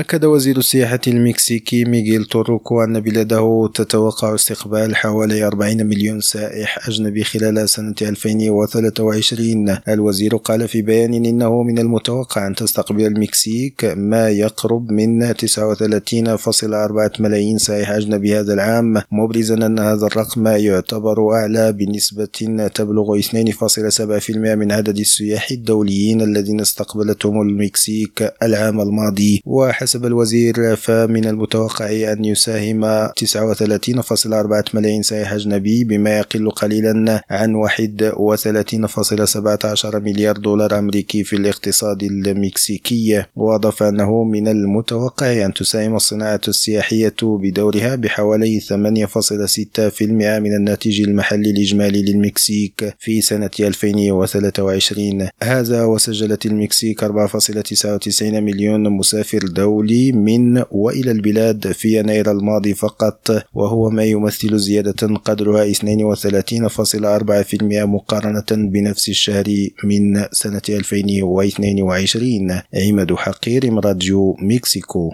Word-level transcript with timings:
أكد 0.00 0.24
وزير 0.24 0.58
السياحة 0.58 1.00
المكسيكي 1.06 1.84
ميغيل 1.84 2.24
توروكو 2.24 2.82
أن 2.84 3.00
بلاده 3.00 3.70
تتوقع 3.74 4.34
استقبال 4.34 4.96
حوالي 4.96 5.46
40 5.46 5.86
مليون 5.86 6.20
سائح 6.20 6.88
أجنبي 6.88 7.24
خلال 7.24 7.68
سنة 7.68 7.94
2023 8.02 9.78
الوزير 9.88 10.36
قال 10.36 10.68
في 10.68 10.82
بيان 10.82 11.14
إنه 11.24 11.62
من 11.62 11.78
المتوقع 11.78 12.46
أن 12.46 12.54
تستقبل 12.54 13.06
المكسيك 13.06 13.84
ما 13.96 14.30
يقرب 14.30 14.92
من 14.92 15.32
39.4 15.32 17.20
ملايين 17.20 17.58
سائح 17.58 17.90
أجنبي 17.90 18.40
هذا 18.40 18.54
العام 18.54 19.02
مبرزا 19.12 19.54
أن 19.54 19.78
هذا 19.78 20.06
الرقم 20.06 20.46
يعتبر 20.46 21.32
أعلى 21.32 21.72
بنسبة 21.72 22.68
تبلغ 22.74 23.20
2.7% 23.20 24.30
من 24.30 24.72
عدد 24.72 24.98
السياح 24.98 25.50
الدوليين 25.50 26.22
الذين 26.22 26.60
استقبلتهم 26.60 27.42
المكسيك 27.42 28.32
العام 28.42 28.80
الماضي. 28.80 29.42
وحسب 29.46 29.83
الوزير 30.06 30.76
فمن 30.76 31.24
المتوقع 31.24 32.12
أن 32.12 32.24
يساهم 32.24 33.08
39.4 33.08 34.74
ملايين 34.74 35.02
سائح 35.02 35.32
أجنبي 35.32 35.84
بما 35.84 36.18
يقل 36.18 36.50
قليلا 36.50 37.24
عن 37.30 37.54
31.17 37.54 39.94
مليار 39.94 40.36
دولار 40.36 40.78
أمريكي 40.78 41.24
في 41.24 41.36
الاقتصاد 41.36 42.02
المكسيكي. 42.02 43.24
وأضاف 43.36 43.82
أنه 43.82 44.24
من 44.24 44.48
المتوقع 44.48 45.46
أن 45.46 45.54
تساهم 45.54 45.96
الصناعة 45.96 46.40
السياحية 46.48 47.14
بدورها 47.22 47.94
بحوالي 47.94 48.60
8.6% 48.60 48.66
من 50.00 50.56
الناتج 50.56 51.00
المحلي 51.00 51.50
الإجمالي 51.50 52.02
للمكسيك 52.02 52.94
في 52.98 53.20
سنة 53.20 53.50
2023 53.60 55.28
هذا 55.42 55.84
وسجلت 55.84 56.46
المكسيك 56.46 57.04
4.99 57.04 58.22
مليون 58.22 58.90
مسافر 58.90 59.38
دولي 59.74 60.12
من 60.12 60.62
وإلى 60.70 61.10
البلاد 61.10 61.72
في 61.72 61.98
يناير 61.98 62.30
الماضي 62.30 62.74
فقط 62.74 63.44
وهو 63.54 63.90
ما 63.90 64.04
يمثل 64.04 64.58
زيادة 64.58 65.16
قدرها 65.16 65.72
32.4% 65.72 65.78
مقارنة 67.62 68.70
بنفس 68.70 69.08
الشهر 69.08 69.44
من 69.84 70.24
سنة 70.32 70.62
2022 70.68 72.60
عماد 72.74 73.14
حقير 73.14 73.84
راديو 73.84 74.36
مكسيكو. 74.38 75.12